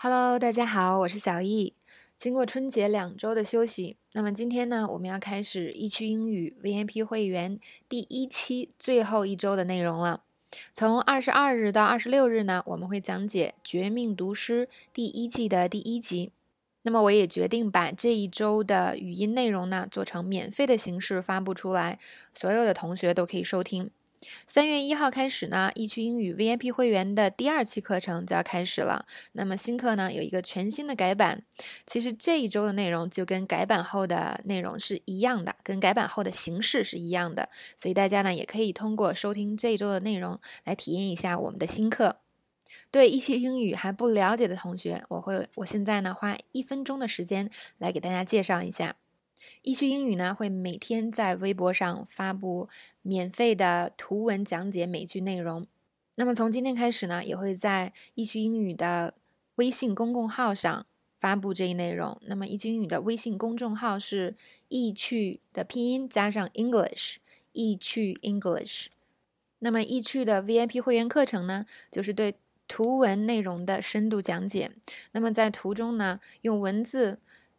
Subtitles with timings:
[0.00, 1.74] Hello，大家好，我是小易。
[2.16, 10.22] 经过春节两周的休息，那么今天呢，我们要开始易趣英语 VIP 会员第一期最后一周的内容了。
[10.72, 16.30] 从二十二日到二十六日呢，我们会讲解《绝命毒师》第一季的第一集。
[16.82, 21.98] 那么我也决定把这一周的语音内容呢，做成免费的形式发布出来，
[22.32, 23.90] 所有的同学都可以收听。
[24.46, 29.06] 三月一号开始呢，易趣英语 VIP 会员的第二期课程就要开始了。
[29.32, 31.44] 那么新课呢有一个全新的改版，
[31.86, 37.48] 其实这一周的内容就跟改版后的内容是一样的，跟改版后的形式是一样的。
[37.76, 42.18] 所以大家呢也可以通过收听这一周的内容来体验一下我们的新课。
[42.90, 48.96] 对易趣英语还不了解的同学，我会我现在呢花一分钟的时间来给大家介绍一下。
[49.62, 52.68] 易趣英语呢会每天在微博上发布
[53.02, 55.66] 免费的图文讲解美剧内容。
[56.16, 59.14] 那么从今天开始呢，也会在易趣英语的
[59.54, 60.86] 微信公共号上
[61.18, 62.18] 发布这一内容。
[62.22, 64.34] 那么易趣英语的微信公众号是
[64.68, 67.16] 易趣的拼音加上 English，
[67.52, 68.86] 易趣 English。
[69.60, 72.34] 那么易趣的 VIP 会员课程呢，就是对
[72.66, 74.72] 图文内容的深度讲解。
[75.12, 77.18] 那么在图中呢，用文字。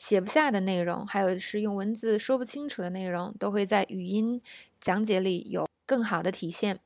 [0.00, 4.40] 写不下的内容，还有是用文字说不清楚的内容，都会在语音
[4.80, 6.80] 讲解里有更好的体现。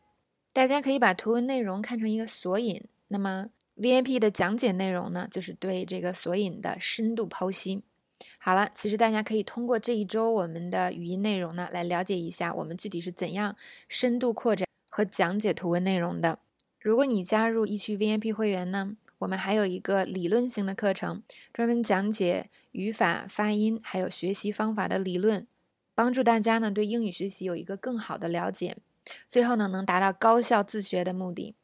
[0.53, 7.85] 大家可以把图文内容看成一个索引，那么 VIP 的讲解内容呢，就是对这个索引的深度剖析。
[8.39, 13.55] 好了，其实大家可以通过这一周我们的语音内容呢，来了解一下我们具体是怎样
[13.89, 16.41] 深度扩展和讲解图文内容的。
[16.81, 18.97] 如果你加入易趣 VIP 会员呢？
[19.25, 25.47] 我们还有一个理论性的课程，专门讲解语法、发音，还有学习方法的理论，
[25.95, 28.77] 帮助大家呢对英语学习有一个更好的了解，
[29.27, 31.55] 最后呢能达到高效自学的目的。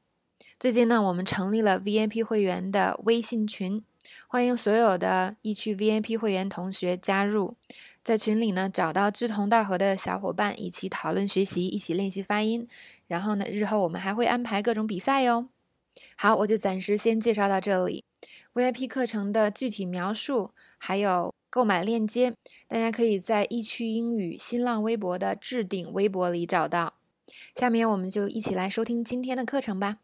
[0.58, 3.84] 最近呢，我们成立了 VIP 会员的微信群，
[4.26, 7.56] 欢迎所有的易趣 VIP 会员同学加入，
[8.02, 12.66] 在群里呢找到志同道合的小伙伴，一起讨论学习，一起练习发音。
[13.06, 15.48] 然后呢，日后我们还会安排各种比赛哟。
[16.16, 18.04] 好，我就暂时先介绍到这里。
[18.52, 22.34] VIP 课程的具体描述还有购买链接，
[22.68, 26.94] 大家可以在易趣英语新浪微博的置顶微博里找到。
[27.54, 29.98] 下面我们就一起来收听今天的课程吧。